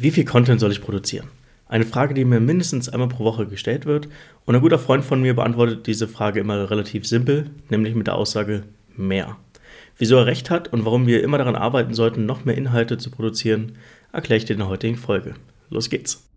Wie 0.00 0.12
viel 0.12 0.24
Content 0.24 0.60
soll 0.60 0.70
ich 0.70 0.80
produzieren? 0.80 1.26
Eine 1.66 1.84
Frage, 1.84 2.14
die 2.14 2.24
mir 2.24 2.38
mindestens 2.38 2.88
einmal 2.88 3.08
pro 3.08 3.24
Woche 3.24 3.48
gestellt 3.48 3.84
wird. 3.84 4.08
Und 4.44 4.54
ein 4.54 4.60
guter 4.60 4.78
Freund 4.78 5.04
von 5.04 5.20
mir 5.20 5.34
beantwortet 5.34 5.88
diese 5.88 6.06
Frage 6.06 6.38
immer 6.38 6.70
relativ 6.70 7.04
simpel, 7.04 7.50
nämlich 7.68 7.96
mit 7.96 8.06
der 8.06 8.14
Aussage 8.14 8.62
mehr. 8.96 9.38
Wieso 9.96 10.14
er 10.14 10.26
recht 10.26 10.50
hat 10.50 10.72
und 10.72 10.84
warum 10.84 11.08
wir 11.08 11.24
immer 11.24 11.38
daran 11.38 11.56
arbeiten 11.56 11.94
sollten, 11.94 12.26
noch 12.26 12.44
mehr 12.44 12.56
Inhalte 12.56 12.96
zu 12.96 13.10
produzieren, 13.10 13.72
erkläre 14.12 14.38
ich 14.38 14.44
dir 14.44 14.52
in 14.52 14.60
der 14.60 14.68
heutigen 14.68 14.94
Folge. 14.94 15.34
Los 15.68 15.90
geht's! 15.90 16.30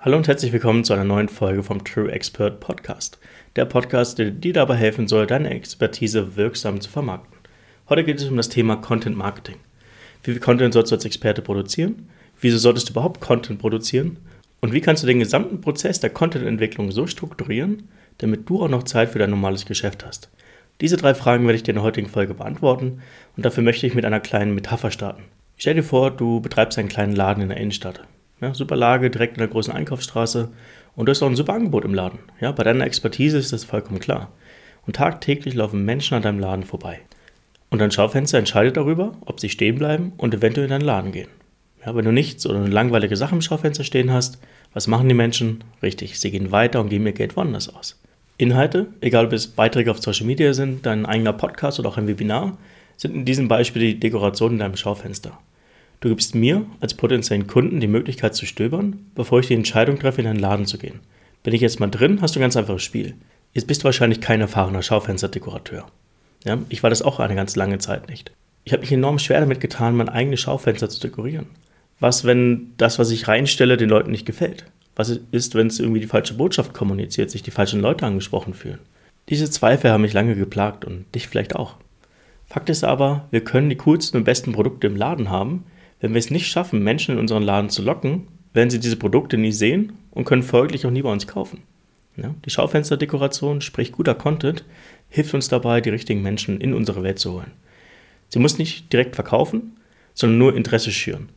Hallo 0.00 0.16
und 0.16 0.26
herzlich 0.26 0.52
willkommen 0.52 0.82
zu 0.82 0.92
einer 0.92 1.04
neuen 1.04 1.28
Folge 1.28 1.62
vom 1.62 1.84
True 1.84 2.10
Expert 2.10 2.58
Podcast. 2.58 3.20
Der 3.54 3.64
Podcast, 3.64 4.18
der 4.18 4.32
dir 4.32 4.52
dabei 4.52 4.74
helfen 4.74 5.06
soll, 5.06 5.28
deine 5.28 5.50
Expertise 5.50 6.34
wirksam 6.34 6.80
zu 6.80 6.90
vermarkten. 6.90 7.38
Heute 7.88 8.02
geht 8.02 8.18
es 8.18 8.28
um 8.28 8.36
das 8.36 8.48
Thema 8.48 8.74
Content 8.74 9.16
Marketing. 9.16 9.58
Wie 10.24 10.32
viel 10.32 10.40
Content 10.40 10.72
sollst 10.72 10.90
du 10.90 10.96
als 10.96 11.04
Experte 11.04 11.42
produzieren? 11.42 12.08
Wieso 12.40 12.56
solltest 12.56 12.88
du 12.88 12.92
überhaupt 12.92 13.20
Content 13.20 13.58
produzieren? 13.58 14.16
Und 14.62 14.72
wie 14.72 14.80
kannst 14.80 15.02
du 15.02 15.06
den 15.06 15.18
gesamten 15.18 15.60
Prozess 15.60 16.00
der 16.00 16.08
Content-Entwicklung 16.08 16.90
so 16.90 17.06
strukturieren, 17.06 17.90
damit 18.18 18.48
du 18.48 18.62
auch 18.62 18.70
noch 18.70 18.84
Zeit 18.84 19.10
für 19.10 19.18
dein 19.18 19.28
normales 19.28 19.66
Geschäft 19.66 20.06
hast? 20.06 20.30
Diese 20.80 20.96
drei 20.96 21.14
Fragen 21.14 21.44
werde 21.44 21.56
ich 21.56 21.62
dir 21.62 21.72
in 21.72 21.76
der 21.76 21.84
heutigen 21.84 22.08
Folge 22.08 22.32
beantworten 22.32 23.02
und 23.36 23.44
dafür 23.44 23.62
möchte 23.62 23.86
ich 23.86 23.94
mit 23.94 24.06
einer 24.06 24.18
kleinen 24.18 24.54
Metapher 24.54 24.90
starten. 24.90 25.24
Stell 25.58 25.74
dir 25.74 25.82
vor, 25.82 26.10
du 26.10 26.40
betreibst 26.40 26.78
einen 26.78 26.88
kleinen 26.88 27.14
Laden 27.14 27.42
in 27.42 27.50
der 27.50 27.58
Innenstadt. 27.58 28.00
Ja, 28.40 28.54
super 28.54 28.76
Lage, 28.76 29.10
direkt 29.10 29.36
in 29.36 29.40
der 29.40 29.48
großen 29.48 29.74
Einkaufsstraße 29.74 30.50
und 30.96 31.06
du 31.06 31.10
hast 31.10 31.22
auch 31.22 31.28
ein 31.28 31.36
super 31.36 31.52
Angebot 31.52 31.84
im 31.84 31.94
Laden. 31.94 32.18
Ja, 32.40 32.50
bei 32.50 32.64
deiner 32.64 32.86
Expertise 32.86 33.36
ist 33.36 33.52
das 33.52 33.64
vollkommen 33.64 34.00
klar. 34.00 34.32
Und 34.86 34.96
tagtäglich 34.96 35.54
laufen 35.54 35.84
Menschen 35.84 36.14
an 36.14 36.22
deinem 36.22 36.40
Laden 36.40 36.64
vorbei. 36.64 37.00
Und 37.74 37.80
dein 37.80 37.90
Schaufenster 37.90 38.38
entscheidet 38.38 38.76
darüber, 38.76 39.16
ob 39.26 39.40
sie 39.40 39.48
stehen 39.48 39.74
bleiben 39.74 40.12
und 40.16 40.32
eventuell 40.32 40.66
in 40.66 40.70
deinen 40.70 40.84
Laden 40.84 41.10
gehen. 41.10 41.26
Ja, 41.84 41.96
wenn 41.96 42.04
du 42.04 42.12
nichts 42.12 42.46
oder 42.46 42.60
eine 42.60 42.68
langweilige 42.68 43.16
Sache 43.16 43.34
im 43.34 43.40
Schaufenster 43.40 43.82
stehen 43.82 44.12
hast, 44.12 44.38
was 44.72 44.86
machen 44.86 45.08
die 45.08 45.14
Menschen? 45.16 45.64
Richtig, 45.82 46.20
sie 46.20 46.30
gehen 46.30 46.52
weiter 46.52 46.80
und 46.80 46.88
geben 46.88 47.04
ihr 47.04 47.14
Geld 47.14 47.34
woanders 47.34 47.68
aus. 47.74 48.00
Inhalte, 48.38 48.86
egal 49.00 49.26
ob 49.26 49.32
es 49.32 49.48
Beiträge 49.48 49.90
auf 49.90 50.00
Social 50.00 50.24
Media 50.24 50.54
sind, 50.54 50.86
dein 50.86 51.04
eigener 51.04 51.32
Podcast 51.32 51.80
oder 51.80 51.88
auch 51.88 51.96
ein 51.96 52.06
Webinar, 52.06 52.56
sind 52.96 53.12
in 53.12 53.24
diesem 53.24 53.48
Beispiel 53.48 53.82
die 53.82 53.98
Dekoration 53.98 54.52
in 54.52 54.58
deinem 54.60 54.76
Schaufenster. 54.76 55.36
Du 55.98 56.10
gibst 56.10 56.36
mir 56.36 56.64
als 56.78 56.94
potenziellen 56.94 57.48
Kunden 57.48 57.80
die 57.80 57.88
Möglichkeit 57.88 58.36
zu 58.36 58.46
stöbern, 58.46 59.10
bevor 59.16 59.40
ich 59.40 59.48
die 59.48 59.54
Entscheidung 59.54 59.98
treffe, 59.98 60.20
in 60.20 60.28
deinen 60.28 60.38
Laden 60.38 60.66
zu 60.66 60.78
gehen. 60.78 61.00
Bin 61.42 61.52
ich 61.52 61.60
jetzt 61.60 61.80
mal 61.80 61.90
drin, 61.90 62.20
hast 62.20 62.36
du 62.36 62.38
ein 62.38 62.42
ganz 62.42 62.56
einfaches 62.56 62.84
Spiel. 62.84 63.16
Jetzt 63.52 63.66
bist 63.66 63.82
du 63.82 63.86
wahrscheinlich 63.86 64.20
kein 64.20 64.40
erfahrener 64.40 64.82
Schaufensterdekorateur. 64.82 65.86
Ja, 66.44 66.58
ich 66.68 66.82
war 66.82 66.90
das 66.90 67.02
auch 67.02 67.20
eine 67.20 67.34
ganz 67.34 67.56
lange 67.56 67.78
Zeit 67.78 68.08
nicht. 68.08 68.32
Ich 68.64 68.72
habe 68.72 68.82
mich 68.82 68.92
enorm 68.92 69.18
schwer 69.18 69.40
damit 69.40 69.60
getan, 69.60 69.96
mein 69.96 70.08
eigenes 70.08 70.40
Schaufenster 70.40 70.88
zu 70.88 71.00
dekorieren. 71.00 71.46
Was, 72.00 72.24
wenn 72.24 72.72
das, 72.76 72.98
was 72.98 73.10
ich 73.10 73.28
reinstelle, 73.28 73.76
den 73.76 73.88
Leuten 73.88 74.10
nicht 74.10 74.26
gefällt? 74.26 74.66
Was 74.96 75.08
ist, 75.32 75.54
wenn 75.54 75.66
es 75.66 75.80
irgendwie 75.80 76.00
die 76.00 76.06
falsche 76.06 76.34
Botschaft 76.34 76.72
kommuniziert, 76.72 77.30
sich 77.30 77.42
die 77.42 77.50
falschen 77.50 77.80
Leute 77.80 78.06
angesprochen 78.06 78.54
fühlen? 78.54 78.78
Diese 79.28 79.50
Zweifel 79.50 79.90
haben 79.90 80.02
mich 80.02 80.12
lange 80.12 80.34
geplagt 80.34 80.84
und 80.84 81.12
dich 81.14 81.28
vielleicht 81.28 81.56
auch. 81.56 81.76
Fakt 82.46 82.68
ist 82.68 82.84
aber, 82.84 83.26
wir 83.30 83.42
können 83.42 83.70
die 83.70 83.76
coolsten 83.76 84.18
und 84.18 84.24
besten 84.24 84.52
Produkte 84.52 84.86
im 84.86 84.96
Laden 84.96 85.30
haben. 85.30 85.64
Wenn 86.00 86.12
wir 86.12 86.18
es 86.18 86.30
nicht 86.30 86.46
schaffen, 86.46 86.82
Menschen 86.82 87.14
in 87.14 87.20
unseren 87.20 87.42
Laden 87.42 87.70
zu 87.70 87.82
locken, 87.82 88.28
werden 88.52 88.70
sie 88.70 88.80
diese 88.80 88.96
Produkte 88.96 89.38
nie 89.38 89.52
sehen 89.52 89.94
und 90.10 90.24
können 90.24 90.42
folglich 90.42 90.86
auch 90.86 90.90
nie 90.90 91.02
bei 91.02 91.10
uns 91.10 91.26
kaufen. 91.26 91.62
Ja, 92.16 92.34
die 92.44 92.50
Schaufensterdekoration, 92.50 93.60
sprich 93.60 93.92
guter 93.92 94.14
Content, 94.14 94.64
hilft 95.08 95.34
uns 95.34 95.48
dabei, 95.48 95.80
die 95.80 95.90
richtigen 95.90 96.22
Menschen 96.22 96.60
in 96.60 96.74
unsere 96.74 97.02
Welt 97.02 97.18
zu 97.18 97.32
holen. 97.32 97.50
Sie 98.28 98.38
muss 98.38 98.58
nicht 98.58 98.92
direkt 98.92 99.14
verkaufen, 99.14 99.76
sondern 100.14 100.38
nur 100.38 100.56
Interesse 100.56 100.92
schüren. 100.92 101.28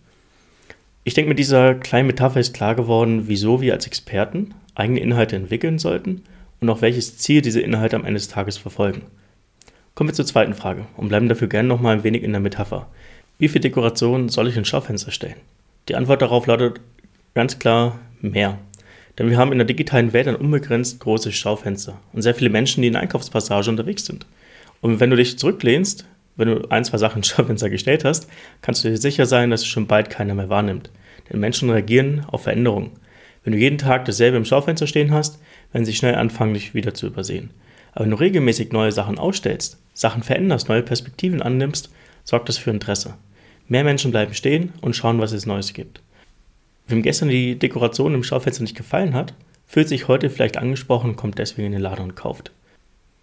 Ich 1.04 1.14
denke, 1.14 1.30
mit 1.30 1.40
dieser 1.40 1.74
kleinen 1.74 2.08
Metapher 2.08 2.40
ist 2.40 2.54
klar 2.54 2.76
geworden, 2.76 3.28
wieso 3.28 3.62
wir 3.62 3.74
als 3.74 3.88
Experten 3.88 4.54
eigene 4.76 5.00
Inhalte 5.00 5.36
entwickeln 5.36 5.80
sollten 5.80 6.24
und 6.60 6.70
auch 6.70 6.82
welches 6.82 7.18
Ziel 7.18 7.42
diese 7.42 7.62
Inhalte 7.62 7.96
am 7.96 8.06
Ende 8.06 8.20
des 8.20 8.28
Tages 8.28 8.58
verfolgen. 8.58 9.04
Kommen 9.96 10.10
wir 10.10 10.14
zur 10.16 10.26
zweiten 10.26 10.54
Frage 10.54 10.86
und 10.96 11.08
bleiben 11.08 11.30
dafür 11.30 11.48
gerne 11.48 11.68
noch 11.68 11.82
mal 11.82 11.96
ein 11.96 12.04
wenig 12.04 12.24
in 12.24 12.32
der 12.32 12.42
Metapher. 12.42 12.88
Wie 13.40 13.48
viel 13.48 13.62
Dekoration 13.62 14.30
soll 14.30 14.48
ich 14.48 14.58
in 14.58 14.66
Schaufenster 14.66 15.12
stellen? 15.12 15.38
Die 15.88 15.96
Antwort 15.96 16.22
darauf 16.22 16.46
lautet 16.46 16.82
ganz 17.34 17.58
klar 17.58 18.00
mehr. 18.22 18.60
Denn 19.18 19.30
wir 19.30 19.38
haben 19.38 19.52
in 19.52 19.58
der 19.58 19.66
digitalen 19.66 20.14
Welt 20.14 20.28
ein 20.28 20.36
unbegrenzt 20.36 21.00
großes 21.00 21.34
Schaufenster 21.36 22.00
und 22.14 22.22
sehr 22.22 22.36
viele 22.36 22.50
Menschen, 22.50 22.82
die 22.82 22.88
in 22.88 22.94
der 22.94 23.02
Einkaufspassage 23.02 23.70
unterwegs 23.70 24.06
sind. 24.06 24.26
Und 24.82 25.00
wenn 25.00 25.10
du 25.10 25.16
dich 25.16 25.40
zurücklehnst, 25.40 26.06
wenn 26.36 26.50
du 26.50 26.70
ein, 26.70 26.86
zwei 26.86 26.98
Sachen 26.98 27.18
ins 27.18 27.28
Schaufenster 27.36 27.70
gestellt 27.70 28.06
hast, 28.06 28.30
kannst 28.62 28.84
du 28.84 28.90
dir 28.90 28.98
sicher 28.98 29.26
sein, 29.26 29.50
dass 29.50 29.62
es 29.62 29.68
schon 29.68 29.88
bald 29.88 30.10
keiner 30.10 30.36
mehr 30.36 30.50
wahrnimmt. 30.50 30.92
Denn 31.30 31.40
Menschen 31.40 31.70
reagieren 31.70 32.26
auf 32.28 32.44
Veränderungen. 32.44 32.92
Wenn 33.44 33.54
du 33.54 33.60
jeden 33.60 33.78
Tag 33.78 34.06
dasselbe 34.06 34.38
im 34.38 34.46
Schaufenster 34.46 34.88
stehen 34.88 35.12
hast, 35.12 35.40
werden 35.72 35.86
sie 35.86 35.94
schnell 35.94 36.16
anfangen, 36.16 36.54
dich 36.54 36.74
wieder 36.74 36.94
zu 36.94 37.08
übersehen. 37.08 37.50
Aber 37.94 38.04
wenn 38.04 38.12
du 38.12 38.18
regelmäßig 38.18 38.72
neue 38.72 38.92
Sachen 38.92 39.18
ausstellst, 39.18 39.80
Sachen 39.94 40.22
veränderst, 40.22 40.70
neue 40.70 40.84
Perspektiven 40.84 41.42
annimmst, 41.42 41.90
sorgt 42.24 42.50
das 42.50 42.58
für 42.58 42.70
Interesse. 42.70 43.16
Mehr 43.68 43.84
Menschen 43.84 44.12
bleiben 44.12 44.34
stehen 44.34 44.74
und 44.82 44.96
schauen, 44.96 45.20
was 45.20 45.32
es 45.32 45.46
Neues 45.46 45.74
gibt. 45.74 46.02
Wem 46.88 47.02
gestern 47.02 47.28
die 47.28 47.60
Dekoration 47.60 48.14
im 48.14 48.24
Schaufenster 48.24 48.64
nicht 48.64 48.78
gefallen 48.78 49.14
hat, 49.14 49.34
fühlt 49.66 49.90
sich 49.90 50.08
heute 50.08 50.30
vielleicht 50.30 50.58
angesprochen 50.58 51.12
und 51.12 51.16
kommt 51.18 51.38
deswegen 51.38 51.68
in 51.68 51.72
den 51.74 51.82
Laden 51.82 52.04
und 52.04 52.16
kauft. 52.16 52.52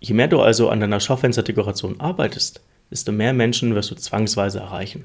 Je 0.00 0.14
mehr 0.14 0.28
du 0.28 0.40
also 0.40 0.68
an 0.68 0.80
deiner 0.80 1.00
Schaufensterdekoration 1.00 1.98
arbeitest, 1.98 2.60
desto 2.90 3.10
mehr 3.10 3.32
Menschen 3.32 3.74
wirst 3.74 3.90
du 3.90 3.94
zwangsweise 3.94 4.60
erreichen. 4.60 5.04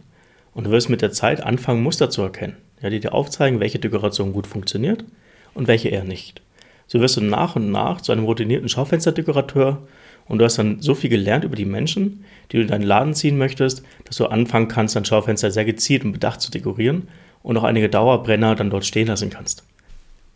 Und 0.54 0.66
du 0.66 0.72
wirst 0.72 0.90
mit 0.90 1.02
der 1.02 1.14
Zeit 1.14 1.42
anfangen, 1.42 1.82
Muster 1.82 2.10
zu 2.10 2.22
erkennen, 2.22 2.58
ja, 2.82 2.90
die 2.90 3.00
dir 3.00 3.14
aufzeigen, 3.14 3.62
welche 3.62 3.80
Dekoration 3.80 4.34
gut 4.34 4.46
funktioniert 4.46 5.06
und 5.54 5.70
welche 5.70 5.88
eher 5.88 6.04
nicht. 6.04 6.42
So 6.88 7.00
wirst 7.00 7.16
du 7.16 7.22
nach 7.22 7.56
und 7.56 7.72
nach 7.72 8.02
zu 8.02 8.12
einem 8.12 8.26
routinierten 8.26 8.68
Schaufensterdekorateur 8.68 9.88
und 10.28 10.40
du 10.40 10.46
hast 10.46 10.58
dann 10.58 10.82
so 10.82 10.96
viel 10.96 11.10
gelernt 11.10 11.46
über 11.46 11.56
die 11.56 11.66
Menschen, 11.66 12.26
die 12.52 12.58
du 12.58 12.64
in 12.64 12.68
deinen 12.68 12.84
Laden 12.84 13.14
ziehen 13.14 13.38
möchtest, 13.38 13.84
dass 14.04 14.18
du 14.18 14.26
anfangen 14.26 14.68
kannst, 14.68 14.98
dein 14.98 15.06
Schaufenster 15.06 15.50
sehr 15.50 15.66
gezielt 15.66 16.04
und 16.04 16.12
bedacht 16.12 16.42
zu 16.42 16.52
dekorieren 16.52 17.08
und 17.44 17.58
auch 17.58 17.64
einige 17.64 17.90
Dauerbrenner 17.90 18.56
dann 18.56 18.70
dort 18.70 18.86
stehen 18.86 19.08
lassen 19.08 19.30
kannst. 19.30 19.64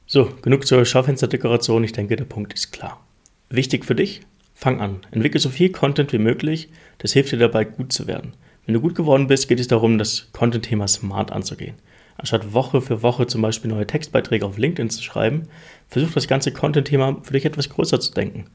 So, 0.05 0.29
genug 0.41 0.67
zur 0.67 0.85
Schaufensterdekoration. 0.85 1.83
Ich 1.83 1.93
denke, 1.93 2.15
der 2.15 2.25
Punkt 2.25 2.53
ist 2.53 2.71
klar. 2.71 3.05
Wichtig 3.49 3.85
für 3.85 3.95
dich, 3.95 4.21
fang 4.53 4.81
an. 4.81 5.01
Entwickle 5.11 5.39
so 5.39 5.49
viel 5.49 5.71
Content 5.71 6.11
wie 6.13 6.17
möglich. 6.17 6.69
Das 6.97 7.13
hilft 7.13 7.31
dir 7.31 7.37
dabei, 7.37 7.65
gut 7.65 7.93
zu 7.93 8.07
werden. 8.07 8.33
Wenn 8.65 8.73
du 8.73 8.81
gut 8.81 8.95
geworden 8.95 9.27
bist, 9.27 9.47
geht 9.47 9.59
es 9.59 9.67
darum, 9.67 9.97
das 9.97 10.29
Content-Thema 10.31 10.87
smart 10.87 11.31
anzugehen. 11.31 11.75
Anstatt 12.17 12.53
Woche 12.53 12.81
für 12.81 13.01
Woche 13.01 13.27
zum 13.27 13.41
Beispiel 13.41 13.71
neue 13.71 13.87
Textbeiträge 13.87 14.45
auf 14.45 14.57
LinkedIn 14.57 14.89
zu 14.89 15.01
schreiben, 15.01 15.43
versuch 15.89 16.11
das 16.11 16.27
ganze 16.27 16.53
Content-Thema 16.53 17.17
für 17.23 17.33
dich 17.33 17.45
etwas 17.45 17.69
größer 17.69 17.99
zu 17.99 18.13
denken. 18.13 18.45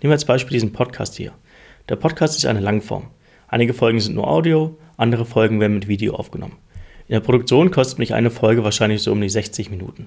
Nehmen 0.00 0.10
wir 0.10 0.12
als 0.12 0.24
Beispiel 0.24 0.54
diesen 0.54 0.72
Podcast 0.72 1.16
hier. 1.16 1.32
Der 1.88 1.96
Podcast 1.96 2.38
ist 2.38 2.46
eine 2.46 2.60
Langform. 2.60 3.08
Einige 3.48 3.74
Folgen 3.74 4.00
sind 4.00 4.14
nur 4.14 4.28
Audio, 4.28 4.78
andere 4.96 5.26
Folgen 5.26 5.60
werden 5.60 5.74
mit 5.74 5.88
Video 5.88 6.14
aufgenommen. 6.14 6.56
In 7.10 7.14
der 7.14 7.20
Produktion 7.22 7.72
kostet 7.72 7.98
mich 7.98 8.14
eine 8.14 8.30
Folge 8.30 8.62
wahrscheinlich 8.62 9.02
so 9.02 9.10
um 9.10 9.20
die 9.20 9.28
60 9.28 9.68
Minuten. 9.68 10.06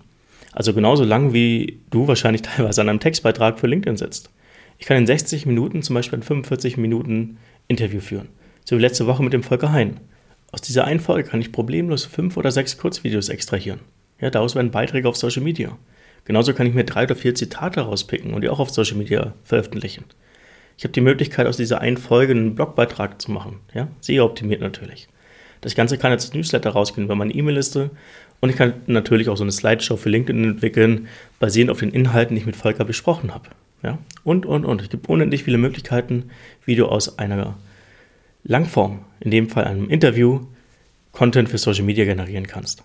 Also 0.53 0.73
genauso 0.73 1.03
lang, 1.03 1.33
wie 1.33 1.81
du 1.89 2.07
wahrscheinlich 2.07 2.41
teilweise 2.43 2.79
an 2.79 2.87
einem 2.87 3.01
Textbeitrag 3.01 3.59
für 3.59 3.67
LinkedIn 3.67 3.97
sitzt. 3.97 4.29
Ich 4.79 4.85
kann 4.85 4.95
in 4.95 5.05
60 5.05 5.45
Minuten 5.45 5.81
zum 5.81 5.95
Beispiel 5.95 6.19
ein 6.19 6.23
45 6.23 6.77
Minuten 6.77 7.39
Interview 7.67 7.99
führen. 7.99 8.29
So 8.63 8.77
wie 8.77 8.81
letzte 8.81 9.05
Woche 9.05 9.21
mit 9.21 9.33
dem 9.33 9.43
Volker 9.43 9.73
Hein. 9.73 9.99
Aus 10.53 10.61
dieser 10.61 10.85
einen 10.85 11.01
Folge 11.01 11.27
kann 11.27 11.41
ich 11.41 11.51
problemlos 11.51 12.05
fünf 12.05 12.37
oder 12.37 12.51
sechs 12.51 12.77
Kurzvideos 12.77 13.27
extrahieren. 13.27 13.81
Ja, 14.21 14.29
daraus 14.29 14.55
werden 14.55 14.71
Beiträge 14.71 15.09
auf 15.09 15.17
Social 15.17 15.43
Media. 15.43 15.77
Genauso 16.23 16.53
kann 16.53 16.67
ich 16.67 16.73
mir 16.73 16.85
drei 16.85 17.03
oder 17.03 17.17
vier 17.17 17.35
Zitate 17.35 17.81
rauspicken 17.81 18.33
und 18.33 18.43
die 18.43 18.49
auch 18.49 18.59
auf 18.59 18.69
Social 18.69 18.95
Media 18.95 19.33
veröffentlichen. 19.43 20.05
Ich 20.77 20.85
habe 20.85 20.93
die 20.93 21.01
Möglichkeit, 21.01 21.47
aus 21.47 21.57
dieser 21.57 21.81
einen 21.81 21.97
Folge 21.97 22.31
einen 22.31 22.55
Blogbeitrag 22.55 23.21
zu 23.21 23.29
machen. 23.29 23.59
Ja, 23.73 23.89
sehr 23.99 24.23
optimiert 24.23 24.61
natürlich. 24.61 25.09
Das 25.63 25.75
Ganze 25.75 25.97
kann 25.97 26.11
als 26.11 26.33
Newsletter 26.33 26.71
rausgehen 26.71 27.05
über 27.05 27.15
meine 27.15 27.33
E-Mail-Liste 27.33 27.89
und 28.41 28.49
ich 28.49 28.57
kann 28.57 28.73
natürlich 28.87 29.29
auch 29.29 29.37
so 29.37 29.43
eine 29.43 29.53
Slideshow 29.53 29.95
für 29.95 30.09
LinkedIn 30.09 30.43
entwickeln, 30.43 31.07
basierend 31.39 31.71
auf 31.71 31.79
den 31.79 31.91
Inhalten, 31.91 32.35
die 32.35 32.41
ich 32.41 32.45
mit 32.45 32.57
Volker 32.57 32.83
besprochen 32.83 33.33
habe. 33.33 33.47
Ja? 33.81 33.99
Und, 34.25 34.45
und, 34.45 34.65
und. 34.65 34.81
Es 34.81 34.89
gibt 34.89 35.07
unendlich 35.07 35.43
viele 35.43 35.57
Möglichkeiten, 35.57 36.25
wie 36.65 36.75
du 36.75 36.87
aus 36.87 37.17
einer 37.17 37.55
Langform, 38.43 39.05
in 39.21 39.31
dem 39.31 39.47
Fall 39.47 39.63
einem 39.63 39.89
Interview, 39.89 40.41
Content 41.13 41.47
für 41.47 41.57
Social 41.57 41.85
Media 41.85 42.03
generieren 42.03 42.45
kannst. 42.45 42.83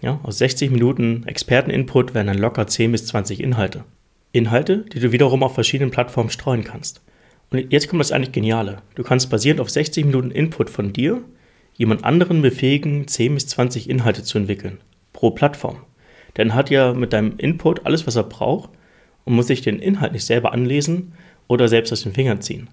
Ja? 0.00 0.18
Aus 0.22 0.38
60 0.38 0.70
Minuten 0.70 1.24
Experteninput 1.26 2.14
werden 2.14 2.28
dann 2.28 2.38
locker 2.38 2.66
10 2.66 2.92
bis 2.92 3.06
20 3.06 3.40
Inhalte. 3.40 3.84
Inhalte, 4.32 4.86
die 4.94 5.00
du 5.00 5.12
wiederum 5.12 5.42
auf 5.42 5.52
verschiedenen 5.52 5.90
Plattformen 5.90 6.30
streuen 6.30 6.64
kannst. 6.64 7.02
Und 7.50 7.70
jetzt 7.70 7.88
kommt 7.88 8.00
das 8.00 8.12
eigentlich 8.12 8.32
Geniale. 8.32 8.78
Du 8.94 9.02
kannst 9.02 9.28
basierend 9.28 9.60
auf 9.60 9.68
60 9.68 10.06
Minuten 10.06 10.30
Input 10.30 10.70
von 10.70 10.94
dir 10.94 11.22
jemand 11.76 12.04
anderen 12.04 12.42
befähigen, 12.42 13.06
10 13.06 13.34
bis 13.34 13.46
20 13.48 13.88
Inhalte 13.88 14.22
zu 14.22 14.38
entwickeln, 14.38 14.78
pro 15.12 15.30
Plattform. 15.30 15.78
Denn 16.36 16.54
hat 16.54 16.70
ja 16.70 16.92
mit 16.92 17.12
deinem 17.12 17.34
Input 17.38 17.86
alles, 17.86 18.06
was 18.06 18.16
er 18.16 18.24
braucht 18.24 18.70
und 19.24 19.34
muss 19.34 19.46
sich 19.46 19.62
den 19.62 19.78
Inhalt 19.78 20.12
nicht 20.12 20.24
selber 20.24 20.52
anlesen 20.52 21.12
oder 21.48 21.68
selbst 21.68 21.92
aus 21.92 22.02
den 22.02 22.12
Fingern 22.12 22.40
ziehen. 22.40 22.68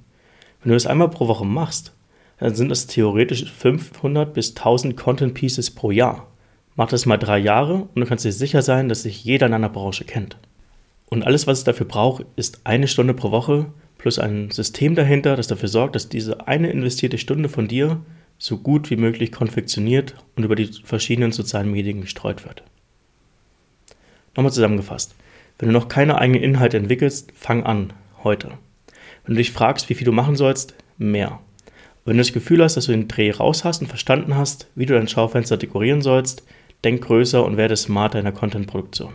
Wenn 0.62 0.70
du 0.70 0.76
das 0.76 0.88
einmal 0.88 1.10
pro 1.10 1.28
Woche 1.28 1.46
machst, 1.46 1.94
dann 2.40 2.56
sind 2.56 2.70
das 2.70 2.88
theoretisch 2.88 3.52
500 3.52 4.34
bis 4.34 4.56
1000 4.56 4.98
Content 4.98 5.34
Pieces 5.34 5.72
pro 5.72 5.92
Jahr. 5.92 6.28
Mach 6.76 6.90
das 6.90 7.06
mal 7.06 7.18
drei 7.18 7.38
Jahre 7.38 7.88
und 7.94 8.02
du 8.02 8.06
kannst 8.06 8.26
dir 8.26 8.32
sicher 8.32 8.62
sein, 8.62 8.90
dass 8.90 9.04
sich 9.04 9.24
jeder 9.24 9.46
in 9.46 9.52
deiner 9.52 9.70
Branche 9.70 10.06
kennt. 10.06 10.38
Und 11.10 11.24
alles, 11.24 11.46
was 11.46 11.60
es 11.60 11.64
dafür 11.64 11.86
braucht, 11.86 12.26
ist 12.36 12.62
eine 12.64 12.88
Stunde 12.88 13.14
pro 13.14 13.32
Woche 13.32 13.68
plus 13.98 14.20
ein 14.20 14.52
System 14.52 14.96
dahinter, 14.96 15.38
das 15.38 15.48
dafür 15.48 15.70
sorgt, 15.70 15.96
dass 15.96 16.10
diese 16.10 16.48
eine 16.48 16.70
investierte 16.72 17.18
Stunde 17.18 17.48
von 17.48 17.70
dir 17.70 18.02
so 18.44 18.57
gut 18.57 18.90
wie 18.90 18.98
möglich 18.98 19.31
konfektioniert 19.31 20.16
und 20.36 20.44
über 20.44 20.57
die 20.57 20.69
verschiedenen 20.84 21.31
sozialen 21.31 21.72
Medien 21.72 22.01
gestreut 22.01 22.44
wird. 22.44 22.62
Nochmal 24.36 24.51
zusammengefasst. 24.51 25.16
Wenn 25.57 25.69
du 25.69 25.74
noch 25.74 25.88
keine 25.88 26.18
eigenen 26.18 26.44
Inhalte 26.44 26.75
entwickelst, 26.75 27.31
fang 27.34 27.63
an, 27.63 27.94
heute. 28.22 28.50
Wenn 29.24 29.36
du 29.36 29.38
dich 29.38 29.54
fragst, 29.54 29.88
wie 29.88 29.94
viel 29.94 30.04
du 30.04 30.12
machen 30.12 30.36
sollst, 30.36 30.75
mehr. 30.98 31.40
Wenn 32.04 32.18
du 32.18 32.22
das 32.22 32.34
Gefühl 32.34 32.62
hast, 32.62 32.75
dass 32.75 32.88
du 32.88 32.92
den 32.92 33.07
Dreh 33.07 33.31
raus 33.31 33.63
hast 33.63 33.81
und 33.81 33.88
verstanden 33.88 34.36
hast, 34.36 34.68
wie 34.75 34.86
du 34.86 34.94
dein 34.94 35.07
Schaufenster 35.07 35.56
dekorieren 35.56 36.01
sollst, 36.01 36.44
denk 36.84 37.01
größer 37.01 37.46
und 37.46 37.56
werde 37.56 37.78
smarter 37.78 38.19
in 38.19 38.25
der 38.25 38.34
Content-Produktion. 38.34 39.13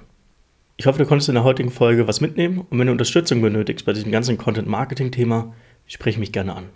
Ich 0.78 0.86
hoffe, 0.86 1.00
du 1.00 1.04
konntest 1.04 1.28
in 1.28 1.34
der 1.34 1.44
heutigen 1.44 1.70
Folge 1.70 2.08
was 2.08 2.22
mitnehmen 2.22 2.60
und 2.70 2.78
wenn 2.78 2.86
du 2.86 2.92
Unterstützung 2.92 3.42
benötigst 3.42 3.84
bei 3.84 3.92
diesem 3.92 4.10
ganzen 4.10 4.38
Content-Marketing-Thema, 4.38 5.54
sprich 5.86 6.16
mich 6.16 6.32
gerne 6.32 6.56
an. 6.56 6.70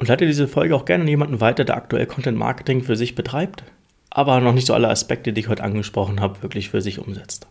Und 0.00 0.08
leite 0.08 0.26
diese 0.26 0.48
Folge 0.48 0.74
auch 0.74 0.86
gerne 0.86 1.02
an 1.02 1.08
jemanden 1.08 1.42
weiter, 1.42 1.62
der 1.62 1.76
aktuell 1.76 2.06
Content-Marketing 2.06 2.82
für 2.82 2.96
sich 2.96 3.14
betreibt, 3.14 3.64
aber 4.08 4.40
noch 4.40 4.54
nicht 4.54 4.66
so 4.66 4.72
alle 4.72 4.88
Aspekte, 4.88 5.34
die 5.34 5.42
ich 5.42 5.48
heute 5.48 5.62
angesprochen 5.62 6.20
habe, 6.20 6.42
wirklich 6.42 6.70
für 6.70 6.80
sich 6.80 6.98
umsetzt. 6.98 7.46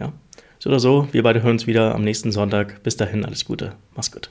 Ja? 0.00 0.12
So 0.58 0.68
oder 0.68 0.80
so, 0.80 1.06
wir 1.12 1.22
beide 1.22 1.44
hören 1.44 1.52
uns 1.52 1.68
wieder 1.68 1.94
am 1.94 2.02
nächsten 2.02 2.32
Sonntag. 2.32 2.82
Bis 2.82 2.96
dahin, 2.96 3.24
alles 3.24 3.44
Gute. 3.44 3.74
Mach's 3.94 4.10
gut. 4.10 4.30